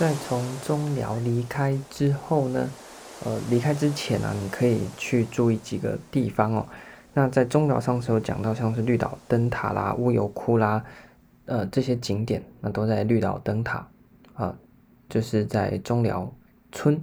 [0.00, 2.70] 在从中寮离开之后呢，
[3.22, 6.66] 呃，离开之前啊，你可以去注意几个地方哦。
[7.12, 10.82] 那在中寮上次有讲到，像是绿岛灯塔啦、乌油窟啦，
[11.44, 13.86] 呃，这些景点，那都在绿岛灯塔
[14.32, 14.56] 啊，
[15.10, 16.32] 就是在中寮
[16.72, 16.98] 村。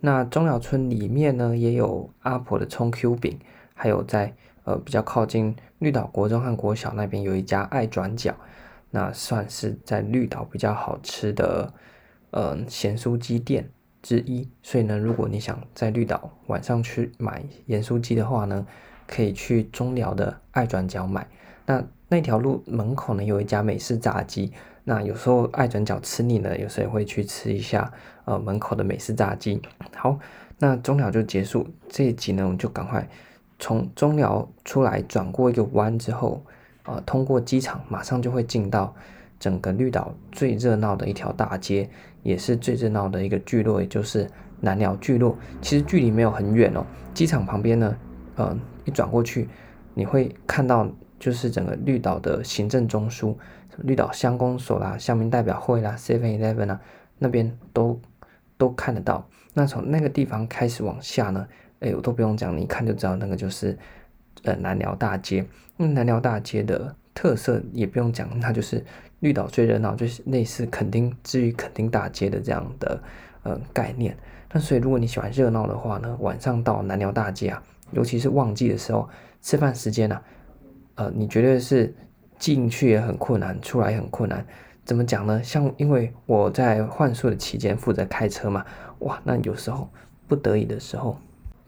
[0.00, 3.38] 那中寮村里面呢，也有阿婆的葱 Q 饼，
[3.74, 8.34] 还有在呃比较靠近绿岛国中和国小那边有一家爱转角，
[8.88, 11.70] 那算是在绿岛比较好吃的。
[12.32, 13.70] 呃，咸酥鸡店
[14.02, 18.66] 之一，所以呢，如果你想在绿岛晚上去买盐酥鸡的话呢，
[19.06, 21.28] 可以去中寮的爱转角买。
[21.66, 24.52] 那那条路门口呢，有一家美式炸鸡。
[24.84, 27.92] 那有时候爱转角吃腻了，有时候也会去吃一下
[28.24, 29.60] 呃门口的美式炸鸡。
[29.94, 30.18] 好，
[30.58, 33.06] 那中寮就结束这一集呢，我们就赶快
[33.58, 36.42] 从中寮出来，转过一个弯之后，
[36.84, 38.92] 呃，通过机场，马上就会进到
[39.38, 41.88] 整个绿岛最热闹的一条大街。
[42.22, 44.28] 也是最热闹的一个聚落，也就是
[44.60, 45.36] 南寮聚落。
[45.60, 47.96] 其实距离没有很远哦，机场旁边呢，
[48.36, 49.48] 呃，一转过去，
[49.94, 53.34] 你会看到就是整个绿岛的行政中枢，
[53.78, 56.80] 绿岛乡公所啦、乡民代表会啦、Seven Eleven 啊，
[57.18, 58.00] 那边都
[58.56, 59.28] 都看得到。
[59.54, 61.46] 那从那个地方开始往下呢，
[61.80, 63.76] 哎，我都不用讲，你一看就知道那个就是
[64.44, 65.44] 呃南寮大街。
[65.76, 68.84] 那南寮大街的特色也不用讲，它就是。
[69.22, 73.00] 绿岛最热闹，就是类似垦丁至于垦丁大街的这样的
[73.44, 74.16] 呃概念。
[74.50, 77.62] 那所以如果你喜欢热闹的话呢，晚上到南寮大街啊，
[77.92, 79.08] 尤其是旺季的时候，
[79.40, 80.22] 吃饭时间呢、啊，
[81.06, 81.94] 呃，你绝对是
[82.36, 84.44] 进去也很困难，出来也很困难。
[84.84, 85.40] 怎么讲呢？
[85.40, 88.66] 像因为我在换宿的期间负责开车嘛，
[88.98, 89.88] 哇，那有时候
[90.26, 91.16] 不得已的时候，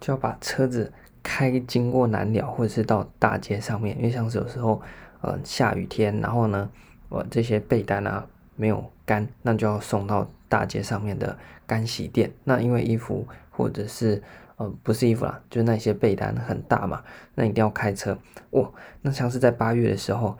[0.01, 4.83] 就要把车子开经过南寮或者是到大街上面，因为像是有时候
[5.21, 6.69] 呃下雨天，然后呢。
[7.15, 8.27] 我这些被单啊
[8.57, 12.29] 没有干，那就要送到大街上面的干洗店。
[12.43, 14.21] 那因为衣服或者是
[14.57, 17.05] 呃不是衣服啦，就是那些被单很大嘛，
[17.37, 18.19] 那一定要开车。
[18.51, 18.69] 哇，
[19.01, 20.37] 那像是在八月的时候，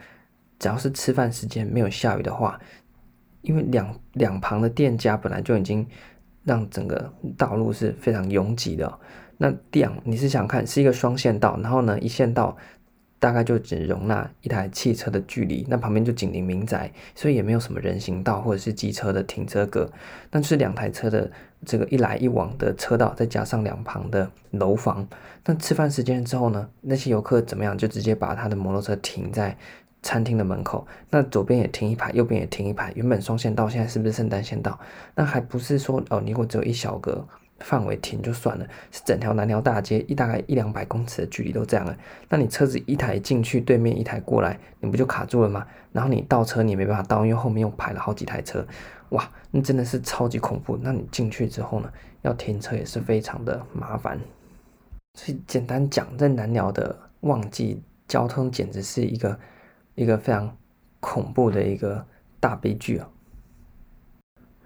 [0.59, 2.59] 只要是吃饭时间没有下雨的话，
[3.43, 5.87] 因为两两旁的店家本来就已经
[6.43, 8.99] 让整个道路是非常拥挤的。
[9.39, 12.57] 那店你是想看是一个双线道，然后呢一线道。
[13.25, 19.91] 大概就只容纳一台汽车的距离，那旁边就紧邻民宅，所以也没有什么人行道或者是机车的停车格，
[20.29, 21.33] 但是两台车的
[21.65, 25.09] 这个一来一往的车道，再加上两旁的楼房，
[25.47, 27.79] 那吃饭时间之后呢，那些游客怎么样？
[27.79, 29.57] 就直接把他的摩托车停在
[30.03, 34.79] 餐厅的门口，那左边也停一排，右边也停一排，原本双线道现在是不是圣诞线道？
[35.15, 37.27] 那还不是说哦，如果只有一小格。
[37.61, 41.97] 范围停就算了，是整条南寮大街一大概一两百公尺的距离都这样了。
[42.29, 45.67] 那你车子一台进去，对面一台过来，你不就卡住了吗？
[45.93, 48.67] 然后你倒车你也没办法倒，因为后面又排了好几台车，
[49.11, 50.77] 哇，那真的是超级恐怖。
[50.83, 51.91] 那你进去之后呢，
[52.23, 54.19] 要停车也是非常的麻烦。
[55.15, 59.39] 所以简单讲，在南寮的旺季交通简直是一个
[59.95, 60.57] 一个非常
[60.99, 62.05] 恐怖的一个
[62.41, 63.09] 大悲剧啊。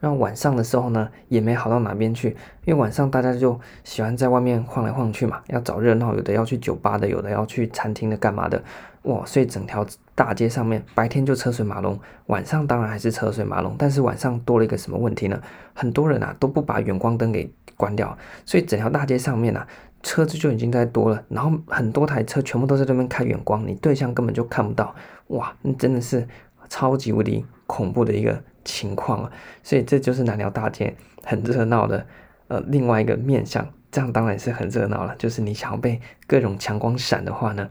[0.01, 8.63] 然后晚上的时候呢，也没好到哪边去，因为晚上大家就喜欢在外面晃来晃去嘛，要找热闹，有的要去酒吧的，有的要去餐厅的，干嘛的，
[9.03, 9.25] 哇！
[9.27, 15.41] 所以整条大街上面白天就车水马龙，晚上当然还是车水马龙，但是晚上多了一个什么问题呢？
[15.75, 19.67] 很多人啊都不把远光灯给关掉，所以整条大街上面啊
[20.03, 24.95] 车子就已经在多了，然后很多台车全部都在这边开远光，你对向根本就看不到，
[25.29, 25.53] 哇！
[25.63, 26.27] 那真的是
[26.69, 28.43] 超级无敌恐怖的一个。
[28.65, 32.07] 情况啊，所以这就是南寮大街很热闹的
[32.49, 35.17] 呃另外一个面向，这样当然是很热闹了。
[35.17, 37.71] 就是你想要被各种强光闪的话呢，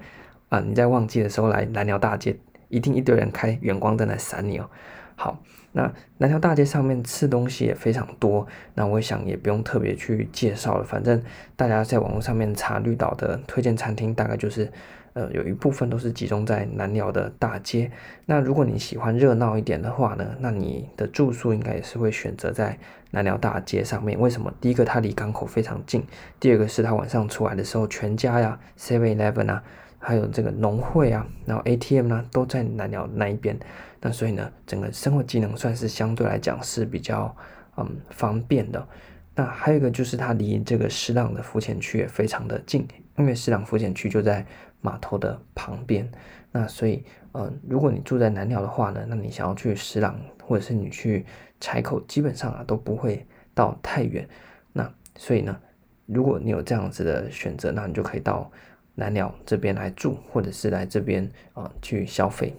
[0.50, 2.36] 啊、你在旺季的时候来南寮大街，
[2.70, 4.68] 一定一堆人开远光灯来闪你哦。
[5.16, 5.44] 好，
[5.74, 11.22] 那南寮大街上面吃东西也非常多，那我想也不用特别去介绍了，反正
[11.56, 14.72] 大家在网络上面查绿岛的推荐餐厅，大概就是。
[15.18, 17.90] 呃，有一部分都是集中在南寮的大街。
[18.28, 22.78] 那如果你喜欢热闹一点的话呢，那你的住宿应该也是会选择在
[23.10, 24.20] 南寮大街上面。
[24.20, 24.54] 为什么？
[24.62, 26.04] 第一个，它离港口非常近；
[26.40, 29.64] 第二个是它晚上出来的时候，全家呀、Seven Eleven 啊，
[29.98, 33.58] 还有这个农会啊，然后 ATM 呢，都在南寮那一边。
[34.00, 37.36] 那所以呢，整个生活机能算是相对来讲是比较
[37.78, 38.88] 嗯方便的。
[39.34, 42.88] 那还有一个就是它离这个石朗的浮潜区也非常的近，
[43.18, 44.46] 因为石朗浮潜区就在。
[44.82, 46.10] 码头的旁边，
[46.52, 51.26] 那所以，呃，如果你住在南寮的话呢，那你想要去石朗，或者是你去
[51.60, 54.28] 柴口，基本上啊都不会到太远。
[54.72, 55.58] 那所以呢，
[56.06, 58.50] 如果你有这样子的选择，那你就可以到
[58.96, 62.54] 南寮这边来住，或者是来这边啊、去消费。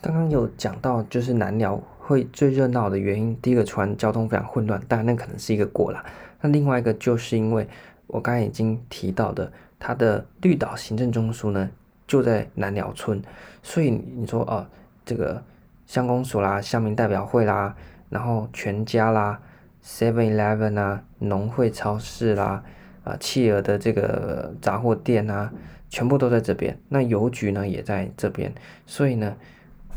[0.00, 6.04] 刚刚有讲到，就是南寮会最热闹的原因，第一个船交通非常混乱，当然那可能是一个果啦。
[6.40, 7.66] 那另外一个就是因为
[8.06, 11.70] 我刚才已经提到的，它的绿岛行政中枢呢
[12.06, 13.22] 就在南寮村，
[13.62, 14.66] 所以你说哦，
[15.04, 15.42] 这个
[15.86, 17.74] 乡公所啦、乡民代表会啦，
[18.08, 19.40] 然后全家啦、
[19.84, 22.62] Seven Eleven 啊、农会超市啦、
[23.02, 25.52] 啊企鹅的这个杂货店啊，
[25.88, 26.78] 全部都在这边。
[26.88, 28.52] 那邮局呢也在这边，
[28.86, 29.34] 所以呢。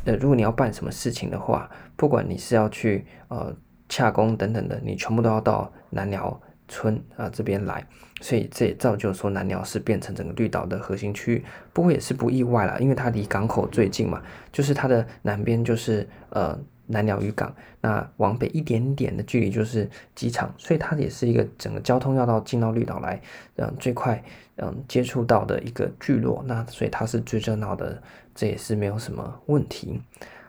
[0.06, 3.54] 呃，如果你要办什么事情的话，不管你是要去呃
[3.90, 7.86] 洽公等等的，你全部都要到南寮村啊、这边来，
[8.22, 11.46] 所以这也造就说南鸟是变成整个绿岛的核心区域。
[11.74, 14.22] 不过也是不意外啦，因为它离港口最近嘛，
[14.52, 23.22] 就是它的南边就是呃南鸟渔港，那往北一点点的距离就是机场，所以它也是一个整个交通要道进到绿岛来，
[23.56, 24.24] 嗯，最快
[24.58, 28.02] 嗯接触到的一个聚落，那所以它是最热闹的。
[28.40, 30.00] 这也是没有什么问题。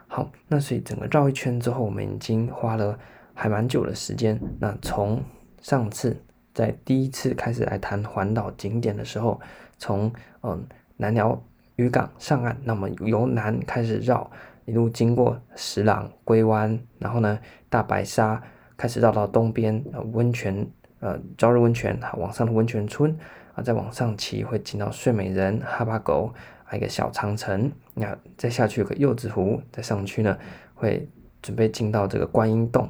[0.09, 2.99] 好，那所以整个绕一圈之后，我们已经花了
[3.32, 4.38] 还蛮久的时间。
[4.61, 5.25] 那从
[5.60, 6.16] 上次
[6.55, 9.40] 在第一次开始来谈环岛景点的时候，
[9.78, 10.12] 从
[10.43, 10.66] 嗯
[10.96, 11.43] 南寮
[11.76, 14.31] 渔港上岸，那么由南开始绕，
[14.64, 17.38] 一路经过石朗、龟湾，然后呢
[17.69, 18.43] 大白沙，
[18.76, 20.66] 开始绕到东边呃温泉
[21.00, 23.16] 呃朝日温泉，往上的温泉村
[23.55, 26.32] 啊，再往上骑会进到睡美人、哈巴狗。
[26.70, 30.37] 还有一个小长城，那再下去有个柚子湖，再上去呢
[30.75, 31.08] 会
[31.40, 32.87] 准备进到这个观音洞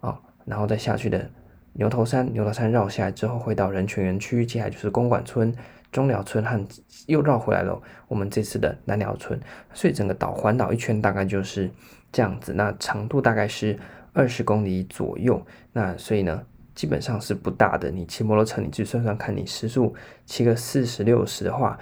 [0.00, 1.30] 啊，然后再下去的
[1.72, 5.54] 牛头山，牛头山绕下来之后会到人权园区，接下来就是公馆村、
[5.92, 6.66] 中寮村和
[7.06, 9.38] 又绕回来了我们这次的南寮村，
[9.72, 11.70] 所以整个岛环岛一圈大概就是
[12.12, 13.78] 这样子，那长度大概是
[14.12, 16.42] 二十公里左右，那所以呢
[16.74, 19.94] 基本上是不大的，你骑摩托车你去算算看，你时速
[20.26, 21.78] 骑个四十六十的话。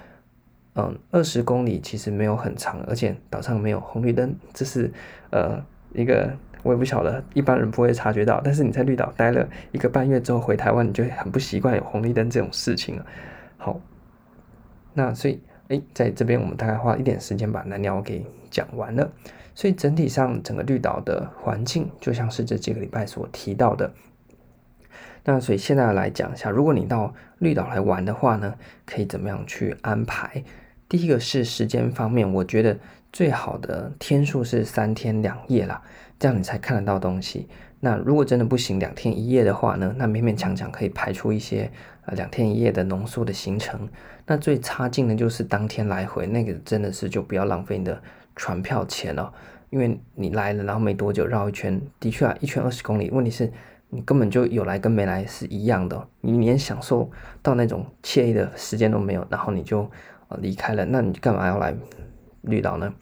[0.81, 4.89] 嗯，二十公里其实没有很长，而且岛上没有红绿灯，这是
[5.31, 5.61] 呃
[5.93, 6.33] 一个
[6.69, 8.43] 我也不晓得一般人不会察觉到。
[8.45, 13.07] 但是你在绿岛待了一个半月之后回台湾，你就很不习惯有红绿灯这种事情了。
[13.57, 13.81] 好，
[14.93, 19.11] 那所以诶，在这边我们大概花一点时间把南鸟给讲完了。
[19.55, 23.91] 所以整体上整个绿岛的环境就像是这几个礼拜所提到的。
[25.25, 28.55] 那所以现在来讲一下，如果你到绿岛来玩的话呢，
[28.85, 30.45] 可以怎么样去安排？
[30.89, 32.79] 第一个是时间方面，我觉得
[33.19, 35.83] 最好的天数是三天两夜啦，
[36.21, 37.49] 这样你才看得到东西。
[37.81, 41.69] 那如果真的不行，两天一夜的话呢，那勉勉强强可以排出一些
[42.07, 43.89] 呃两天一夜的浓缩的行程。
[44.25, 48.01] 那最差劲的就是当天来回，那个真的是就不要浪费你的
[48.37, 49.33] 船票钱了，
[49.71, 53.53] 因为你来了，然后没多久绕一圈，的确啊，一圈二十公里，问题是
[53.89, 57.11] 你根本就有来跟没来是一样的，你连享受
[57.43, 59.91] 到那种惬意的时间都没有，然后你就。
[60.43, 61.75] 离开了，那你干嘛要来
[62.49, 62.93] 绿岛呢？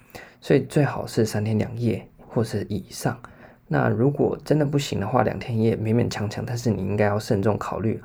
[0.40, 3.18] 所以最好是三天两夜或是以上。
[3.66, 8.00] 那如果真的不行的话，两天一夜勉勉强强，但是你应该要慎重考虑。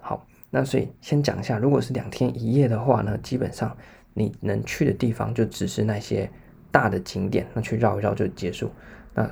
[0.00, 3.76] 好，那所以先讲一下，如果是两天一夜的话呢，基本上
[4.12, 6.30] 你能去的地方就只是那些
[6.70, 8.70] 大的景点，那去绕一绕就结束。
[9.14, 9.30] 那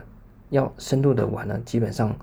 [0.50, 2.16] 要深度的玩呢，基本上。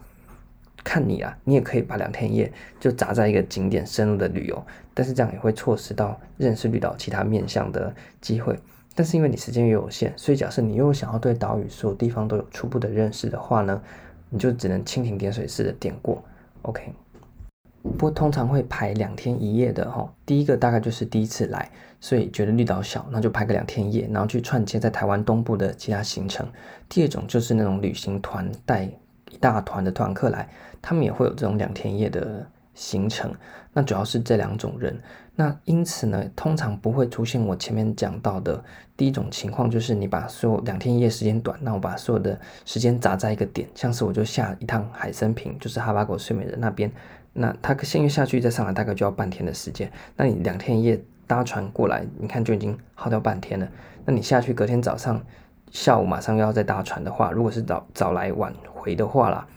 [0.81, 8.57] 看你啊，你也可以把两天一夜就砸在一个景点深入的旅游，但是这样也会错失到认识绿岛其他面向的机会。
[8.99, 13.81] 但是因为你时间也有限，所以假设你又想要对岛屿所有地方都有初步的认识的话呢，
[14.29, 16.21] 你就只能蜻蜓点水式的点过。
[16.63, 16.91] OK，
[17.81, 26.45] 不过通常会排两天一夜的哈，第一个大概就是第一次来，所以觉得绿岛小，那就排个两天一夜，然后去串接在台湾东部的其他行程。
[26.89, 30.45] 第二种就是那种旅行团带一大团的团客来。
[30.81, 32.45] 他们也会有这种两天一夜的
[32.79, 33.29] 行程，
[33.73, 34.97] 那主要是这两种人。
[35.35, 38.61] 那因此呢，通常不会出现我前面讲到的
[38.95, 46.89] 第一种情况，就是你把所有两天一夜时间短，那我把所有的时间砸在一个点，像是我就下一趟海参坪，就是哈巴狗睡美人那边，
[47.33, 49.91] 那他先约下去再上来，大概就要半天的时间。
[50.15, 53.67] 那你两天一夜搭船过来，你看就已经耗掉半天了。
[54.05, 55.21] 那你下去隔天早上
[55.69, 59.47] 下午马上又要再搭船的话，如果是早早来晚回的话啦。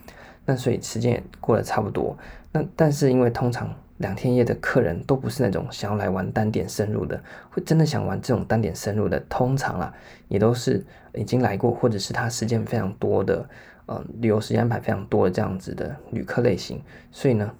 [0.44, 2.16] 那所以时间也过得差不多，
[2.52, 7.18] 那但是因为通常两天一夜的客人都不是那种想要来玩单点深入的，
[7.50, 9.94] 会真的想玩这种单点深入的，通常啊
[10.28, 13.48] 也都是已经来过或者是他时间非常多的，
[13.86, 17.50] 呃，旅游时间安排非常多的这样子的旅客类型，所以呢，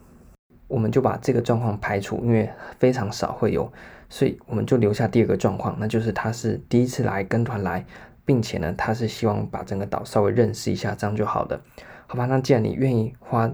[0.68, 3.72] 我们就把这个状况排除，因为非常少会有，
[4.08, 7.84] 所以我们就留下第二个状况，那就是他是第一次来跟团来，
[8.25, 11.61] 并且呢他是希望把整个岛稍微认识一下，这样就好的。
[12.06, 13.50] 好吧，那既然你愿意花，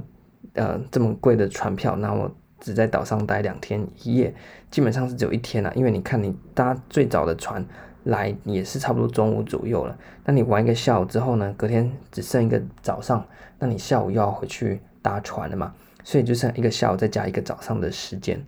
[0.58, 4.34] 呃，这么贵的船票，那我只在岛上待两天一夜，
[4.70, 7.64] 基本上是只有一天了，因为你看你搭最早的船，
[8.04, 9.96] 来也是差不多中午左右了。
[10.24, 13.24] 那你玩一个下午之后呢，隔天只剩一个早上，
[13.58, 15.72] 那你下午又要回去搭船了嘛？
[16.02, 18.42] 所以就剩一个下午再加一个早上的时间。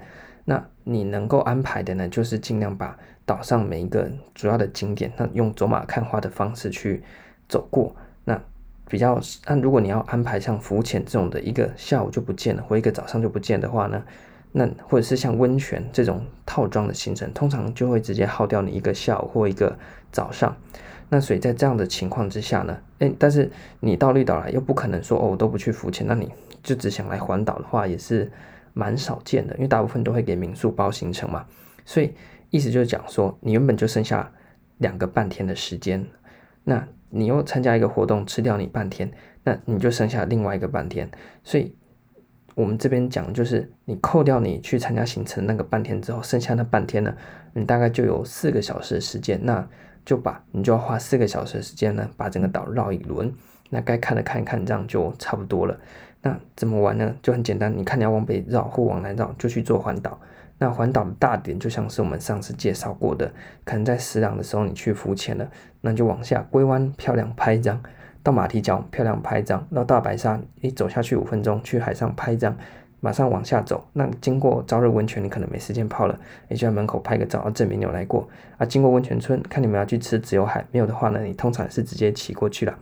[0.45, 7.03] 那你能够安排的呢，就是尽量把岛上每一个主要的景点，那用走马看花的方式去
[7.49, 7.95] 走过。
[8.25, 8.41] 那
[8.91, 14.03] 比较，那如果你要安排像浮潜这种的一个下午就不见了，或一个早上就不见的话呢，
[14.51, 19.79] 那或者是像温泉这种套装的行程，通常就会直接耗掉你一个下午或一个
[20.11, 20.55] 早上。
[21.09, 26.29] 那所以在这样的情况之下呢，诶，但是你到绿岛来又不可能说哦，我都不去浮潜，那你
[26.63, 28.31] 就只想来环岛的话，也是
[28.75, 31.47] 蛮少见的，因为大部分都会给民宿包行程嘛。
[31.85, 32.13] 所以
[32.51, 34.31] 意思就是讲说，你原本就剩下
[34.79, 36.05] 两个半天的时间，
[36.71, 36.89] 那。
[37.13, 39.11] 你又参加一个活动，吃掉你半天，
[39.43, 41.11] 那你就剩下另外一个半天。
[41.43, 41.75] 所以，
[42.55, 47.13] 我们这边讲就是，你扣掉你去参加行程那个半天之后，剩下那半天呢，
[47.53, 49.69] 你大概就有四个小时的时间，那
[50.05, 53.33] 就把你就要花四个小时的时间呢，把整个岛绕一轮。
[53.71, 55.77] 那该看的看一看，这样就差不多了。
[56.23, 57.13] 那怎么玩呢？
[57.21, 60.17] 就很简单，你看你要往北绕或往南绕，就去做环岛。
[60.63, 63.33] 那环岛的大点就像是我们上次介绍过的，
[63.65, 65.51] 可能在石朗的时候你去浮潜了，
[65.81, 67.83] 那就往下龟湾漂亮拍一张，
[68.23, 72.55] 到马蹄角漂亮拍一张，到大白鲨一走下去五分钟，去海上拍一张，
[73.01, 73.89] 马上往下走。
[73.95, 78.29] 那经过朝日温泉，你可能没时间泡了，也就在门口拍个照，证明你有来过。
[78.59, 82.79] 啊，经过温泉村，看你们要去吃自由海，没有的话呢，你通常是直接骑过去了。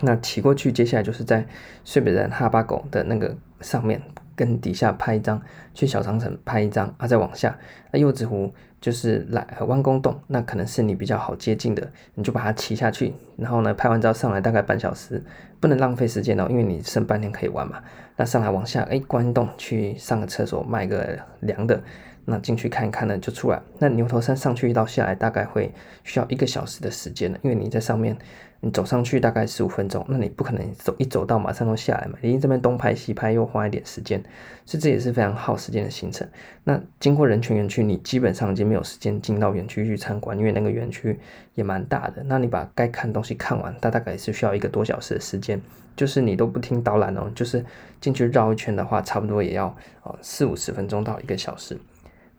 [0.00, 1.44] 那骑过去，接下来就是在
[1.84, 4.00] 睡美人哈巴狗的那个上面。
[4.36, 5.40] 跟底下拍一张，
[5.74, 7.58] 去小长城拍一张啊，再往下，
[7.90, 15.20] 那柚子湖就是来弯弓洞，那可能是你比较好接近的，你就把它骑下去，然后呢，拍完照上来大概半小时，
[15.58, 17.82] 不能浪费时间哦，因为你剩半天可以玩嘛。
[18.18, 21.82] 那上来往下，哎，关洞去上个厕所，买个凉的，
[22.26, 23.62] 那进去看一看呢，就出来。
[23.78, 25.72] 那牛头山上去一到下来大概会
[26.04, 28.14] 需要一个小时的时间呢，因为你在上面。
[28.60, 32.18] 你走上去大概十五分钟，那你不可能走一走到马上都下来嘛？
[32.22, 34.20] 你这边东拍西拍又花一点时间，
[34.64, 36.26] 所以这也是非常耗时间的行程。
[36.64, 41.20] 那经过人群园区，你基本上已经没有时间进到园区去参观，因为那个园区
[41.54, 42.22] 也蛮大的。
[42.24, 45.60] 那你把该看东西看完，它大概是需要一个多小时的时间。
[45.94, 47.62] 就是你都不听导览哦，就是
[48.00, 51.78] 进去绕一圈的话，差不多也要呃四五十分钟到一个小时。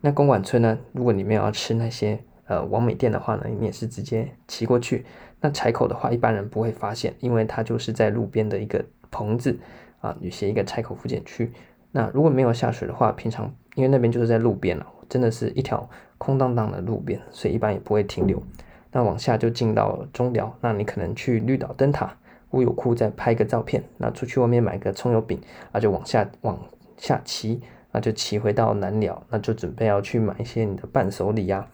[0.00, 5.04] 那公馆村呢，如果你没有要吃那些呃网美店的话呢，你也是直接骑过去。
[5.40, 9.56] 那柴口的话，一般人不会发现，因为它就是在路边的一个棚子
[10.00, 11.52] 啊，有些一个柴口复检区。
[11.92, 15.88] 那如果没有下水的话，平常因为那边就是在路边了，真的是一条
[16.18, 18.42] 空荡荡的路边，所以一般也不会停留。
[18.90, 22.16] 那往下就进到中寮，那你可能去绿岛灯塔、
[22.50, 25.40] 乌有库再拍个照片，那出去外面买个葱油饼，
[25.72, 26.58] 那就往下往
[26.96, 27.60] 下骑，
[27.98, 31.66] 那就骑回到南寮，那就准备要去买一些你的伴手礼呀、啊。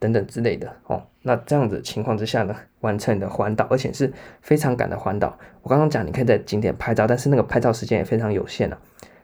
[0.00, 4.10] 等等之类的哦，那这样子情况之下呢，完成你的环岛，而且是
[4.40, 5.36] 非常赶的环岛。
[5.60, 8.78] 我刚刚讲，你可以在景点拍照，但是那个拍照时间也非常有限啊。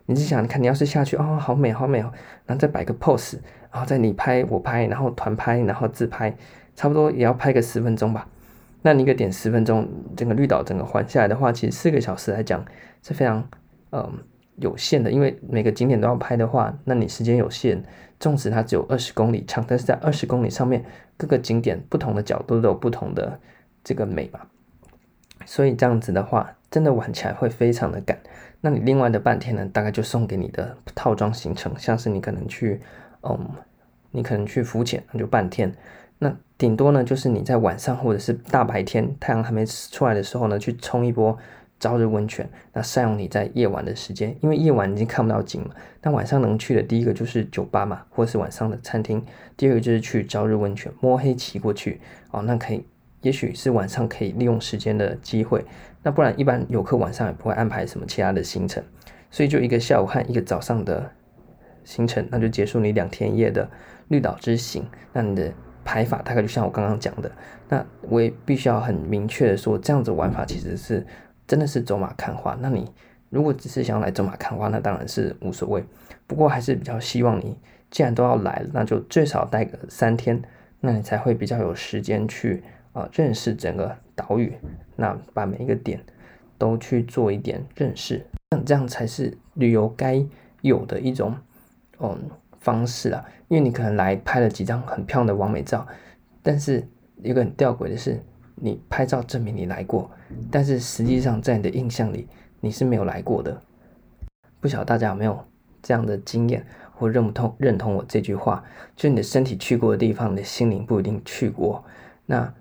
[0.04, 2.12] 你是想，看你要是下去哦，好美好美哦，
[2.44, 3.38] 然后再摆个 pose，
[3.70, 6.36] 然后再你拍我拍，然后团拍，然后自拍，
[6.74, 8.28] 差不多也要拍个十分钟吧。
[8.82, 12.62] 那你一个点十分钟，整个绿岛整个环下来的话，其实四个小时来讲
[13.00, 13.48] 是非常
[13.92, 14.12] 嗯。
[14.56, 17.82] 有限的，因为每个景点都要拍的话，那你时间有限。
[18.20, 20.82] 纵使它只有二十公里长，但是在二十公里上面，
[21.16, 23.38] 各个景点不同的角度都有不同的
[23.82, 24.46] 这个美吧。
[25.44, 28.18] 所以这样子的话，真的玩起来会非常的赶。
[28.62, 32.80] 那你另外的半天呢，大概就送给你的套装行程，像是你可能去，
[33.24, 33.38] 嗯，
[34.12, 35.74] 你可能去浮潜，那就半天。
[36.18, 41.36] 那顶多呢，就是你在晚上或者是大白天太阳还没出来的时候呢，去冲一波。
[41.80, 45.70] 朝日温泉，那善用你在夜晚的时间，因为夜晚已经看不到景嘛。
[46.00, 49.22] 那晚上能去的第一个就是酒吧嘛，或是晚上的餐厅。
[49.56, 52.00] 第二个就是去朝日温泉，摸黑骑过去
[52.30, 52.86] 哦，那可以，
[53.20, 55.62] 也许是晚上可以利用时间的机会。
[56.02, 58.82] 那不然一般游客晚上也不会安排什么其他的行程，
[59.30, 61.10] 所以就一个下午和一个早上的
[61.84, 63.68] 行程，那就结束你两天一夜的
[64.08, 64.86] 绿岛之行。
[65.12, 65.52] 那你的
[65.84, 67.30] 排法大概就像我刚刚讲的，
[67.68, 71.06] 那我也必须要很明确的说，这样子玩法其实是。
[71.46, 72.90] 真的是走马看花，那你
[73.28, 75.84] 如果只是想来走马看花，那当然是无所谓。
[76.26, 77.56] 不过还是比较希望你，
[77.90, 80.40] 既然都要来了，那就最少待个三天，
[80.80, 84.56] 那你才会比较有时间去啊、认识整个岛屿，
[84.96, 86.00] 那把每一个点
[86.56, 90.24] 都去做一点认识，那这样才是旅游该
[90.62, 91.36] 有的一种
[91.98, 93.24] 嗯方式啊。
[93.48, 95.86] 因为你可能来拍了几张很漂亮的完美照，
[96.42, 96.86] 但是
[97.22, 98.22] 一个很吊诡的是。
[98.54, 100.10] 你拍照证明你来过，
[100.50, 102.28] 但是实际上在你的印象里
[102.60, 103.60] 你是没有来过的。
[104.60, 105.44] 不晓得大家有没有
[105.82, 106.64] 这样的经验？
[106.96, 108.62] 或认不同认同我这句话，
[108.94, 111.84] 就你的身体去过的地方，你的心灵不一定去过。
[112.24, 112.54] 那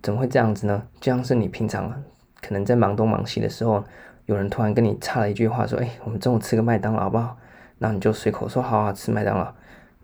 [0.00, 0.80] 怎么会这样子呢？
[1.00, 1.92] 就像是你平常
[2.40, 3.82] 可能在忙东忙西的时候，
[4.26, 7.36] 有人突然跟你插了一句话，说：“哎，我们中午吃个麦当劳好不好？”
[7.80, 9.52] 然后你就随口说：“好好吃麦当劳。”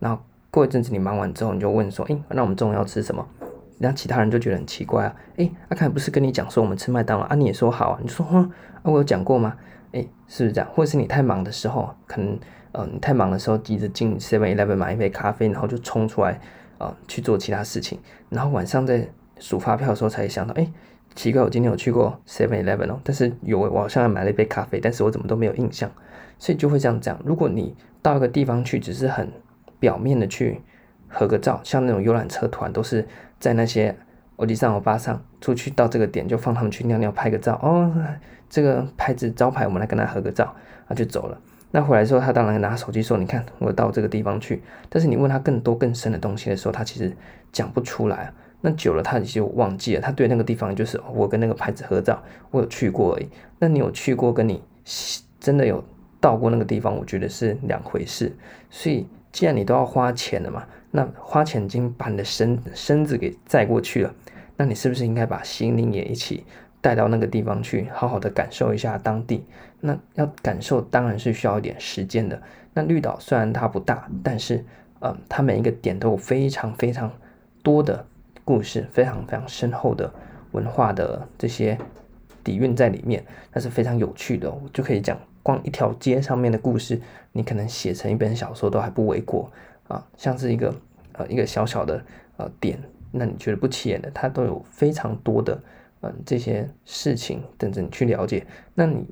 [0.01, 3.25] 然后过一阵子你忙完之后，你就问说：“哎，那我们中午要吃什么？”
[3.79, 7.35] 然后其他人就觉得很奇怪啊，哎，阿凯不是跟你讲说我们吃麦当劳啊？
[7.35, 7.99] 你也说好啊？
[8.03, 9.55] 你说哼，啊，我有讲过吗？
[9.93, 10.71] 哎，是不是这样？
[10.73, 12.39] 或者是你太忙的时候，可能
[12.73, 16.41] 呃你太忙的时候，急着进 Seven Eleven 买一杯咖啡，然后就冲出来
[16.79, 17.99] 呃去做其他事情，
[18.31, 19.07] 然后晚上在
[19.39, 20.67] 数发票的时候才想到，哎，
[21.15, 25.91] 奇怪，我今天有去过 Seven Eleven 哦，但是有我好像买了一杯咖啡，但是我怎么都没有印象，
[26.39, 27.19] 所以就会这样讲。
[27.25, 29.31] 如果你到一个地方去，只是很
[29.79, 30.63] 表面的去。
[31.09, 33.07] 合个照，像那种游览车团都是
[33.39, 33.95] 在那些
[34.37, 37.93] 欧吉桑欧巴上出去到这个点就放他们去尿尿拍个照哦，
[38.49, 40.55] 这个牌子招牌我们来跟他合个照，
[40.89, 41.39] 他就走了。
[41.71, 47.15] 那回来之后他当然拿手机说，你看我到这个地方去，但是你问他更多更深的东西的时候，他其实
[47.53, 48.33] 讲不出来。
[48.63, 53.29] 那久了他就忘记了，他对那个地方就是我跟那个牌子合照，我有去过而已。
[53.59, 54.63] 那你有去过跟你
[55.39, 55.85] 真的有
[56.21, 58.35] 到过那个地方，我觉得是两回事。
[58.71, 60.65] 所以既然你都要花钱了嘛。
[60.91, 64.15] 那花钱已经把你的身身子给载过去了，
[64.57, 66.45] 那你是不是应该把心灵也一起
[66.81, 69.45] 带到那个地方去，好好的感受一下当地？
[69.81, 72.41] 那要感受当然是需要一点时间的。
[72.73, 74.65] 那绿岛虽然它不大，但是
[75.01, 77.13] 嗯，它每一个点都有非常非常
[77.63, 78.07] 多的
[78.45, 80.11] 故事，非常非常深厚的
[80.53, 81.77] 文化的这些
[82.43, 84.51] 底蕴在里面，那是非常有趣的。
[84.51, 87.01] 我就可以讲，光一条街上面的故事，
[87.33, 89.51] 你可能写成一本小说都还不为过。
[89.89, 90.75] 啊，像是一个
[91.13, 92.03] 呃一个小小的
[92.37, 92.79] 呃点，
[93.13, 95.55] 那你觉得不起眼的，它都有非常多的
[96.01, 98.47] 嗯、呃、这些事情等着你去了解。
[98.75, 99.07] 那你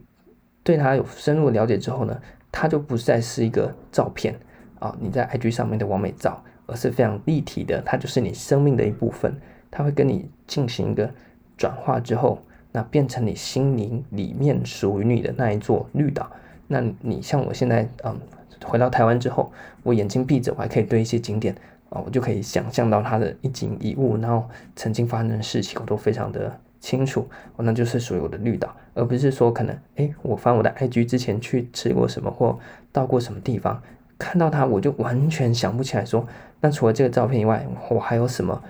[0.62, 4.34] 对它有深入了解之后呢，它就不再是一个照片
[4.78, 9.34] 啊，你在 IG 上面的完美照，而是非常立体的，它就是你生命的一部分。
[9.70, 11.10] 它会跟你进行一个
[11.56, 16.30] 转化之后，那变成你心灵里面属于你的那一座绿岛。
[16.66, 18.18] 那你像我现在嗯。
[18.64, 21.54] 回到台湾之后，我眼睛闭着，我还可以对一些景点
[21.90, 27.28] 啊，我就可以想象到它的一景一物，然后曾经发生的事情，我都非常的清楚。
[27.58, 32.58] 那就是属于我的绿岛，而不是说可能，哎，我翻我的 IG 之前去吃过什么或
[32.90, 33.82] 到过什么地方，
[34.16, 36.26] 看到它我就完全想不起来说，
[36.62, 38.62] 那除了这个照片以外，我还有什么，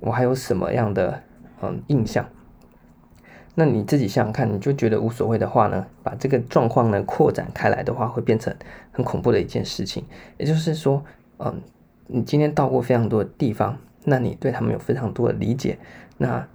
[0.00, 1.22] 我还有什么样的
[1.62, 2.28] 嗯印象？
[3.60, 8.54] 那你自己想想看，你就觉得无所谓的话呢，把这个状况呢扩展开来的话，会变成
[8.92, 10.04] 很恐怖的一件事情。
[10.36, 11.02] 也就是说，
[11.38, 11.60] 嗯，
[12.06, 15.76] 你今天到过非常多的地方，那你对他们有非常多的理解。
[16.18, 16.46] 那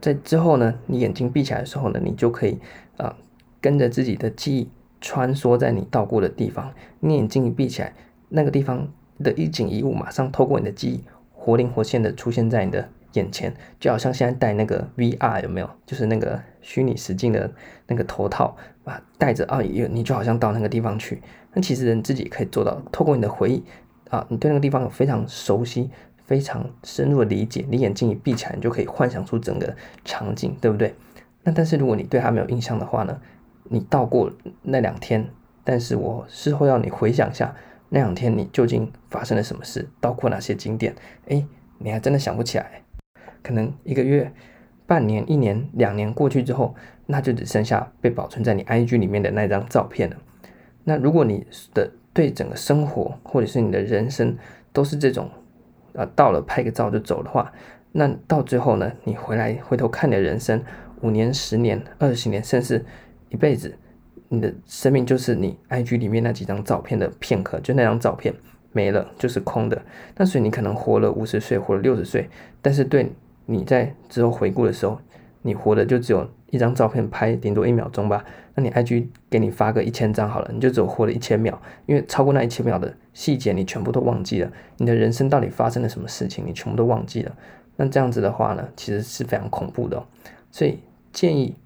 [0.00, 2.60] 在之后呢，你眼睛闭起来的时候呢，你就可以
[2.96, 3.16] 啊、
[3.60, 4.70] 跟着自己的记忆
[5.00, 6.72] 穿梭在你到过的地方。
[7.00, 7.92] 你眼睛一闭起来，
[8.28, 8.86] 那个地方
[9.18, 12.88] 的一景一物马上透过你的记忆，活灵活现的出现在你的。
[13.12, 15.70] 眼前就好像现在戴那个 VR 有没有？
[15.86, 17.50] 就是那个虚拟实境的
[17.86, 21.22] 那个头套，把戴着啊，你就好像到那个地方去。
[21.52, 23.64] 那其实人自己可以做到，透过你的回忆
[24.10, 25.90] 啊，你对那个地方有非常熟悉、
[26.24, 30.94] 非常深入的理解，你眼睛一闭起来，你就可以幻想出整个场景，对不对？
[31.42, 33.20] 那但是如果你对它没有印象的话呢？
[33.64, 34.30] 你到过
[34.62, 35.26] 那两天，
[35.64, 37.54] 但是我事后要你回想一下
[37.88, 40.94] 那两天你究竟发生了什么事，到过哪些景点？
[41.26, 41.46] 诶，
[41.78, 42.82] 你还真的想不起来。
[43.42, 44.32] 可能一个月、
[44.86, 46.74] 半年、一年、两年过去之后，
[47.06, 50.16] 那就只剩下被保存在你 IG 里面的那张照片了。
[50.84, 54.36] 那如果你的对整个生活或者是你的人生
[54.72, 55.30] 都是这种，
[55.92, 57.52] 呃，到了拍个照就走的话，
[57.92, 60.62] 那到最后呢，你回来回头看你的人生，
[61.00, 62.84] 五年、十年、二十年，甚至
[63.30, 63.74] 一辈子，
[64.28, 68.34] 你的生命就是你 IG 里面那几张照片的片刻，就那张照片
[68.72, 69.80] 没了，就是空的。
[70.16, 72.28] 那所以你可能活了五十岁，活了六十岁，
[72.60, 73.12] 但是对。
[73.46, 74.98] 你在之后回顾的时候，
[75.42, 78.24] 你活的就只有一张照片拍，顶多一秒钟吧。
[78.54, 84.52] 那你 IG 给你发个一千张好了，你就只有活了一千秒，因为超过那一千秒的细节你全部都忘记了。
[84.76, 87.34] 你的人生到底发生了什么事情，你全部都忘记了。
[87.76, 90.04] 那这样子的话呢，其实是非常恐怖的哦。
[90.50, 90.78] 所以
[91.12, 91.56] 建议，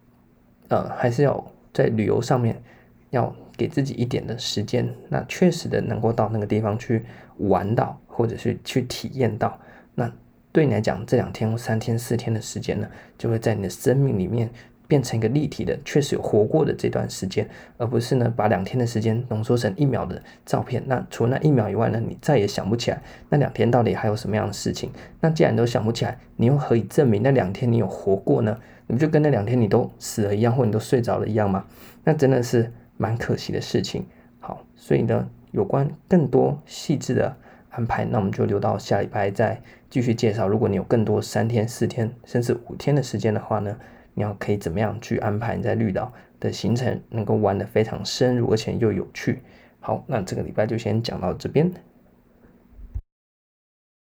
[0.68, 2.62] 呃，还是要在旅游上面
[3.10, 7.04] 要给自己一点的时间，那确实的能够到那个地方去
[7.38, 9.58] 玩到，或者是去体验到
[9.94, 10.10] 那。
[10.56, 12.88] 对你来讲，这两天三天、四天的时间呢，
[13.18, 14.48] 就会在你的生命里面
[14.88, 20.82] 变成一个立体的，确实有活过的这段时间，而不是呢把两天的时间浓缩成一秒的照片。
[20.86, 24.90] 那除了那一秒以外呢，你再也想不起来那两天到底还有什么样的事情。
[25.20, 28.58] 那既然都想不起来，你又何以证明那两天你有活过呢？
[28.86, 31.66] 你不就跟那两天你都死了一样，或你都睡着了一样吗？
[32.02, 34.06] 那真的是蛮可惜的事情。
[34.40, 35.28] 好，所以呢。
[35.52, 37.34] 有关更多细致的
[37.76, 39.60] 安排，那我们就留到下礼拜再
[39.90, 40.48] 继续介绍。
[40.48, 43.76] 如果你有更多三天、四天甚至五天的时间的话呢，
[44.14, 46.10] 你要可以怎么样去安排你在绿岛
[46.40, 49.42] 的行程，能够玩得非常深入，而且又有趣。
[49.80, 51.70] 好，那这个礼拜就先讲到这边。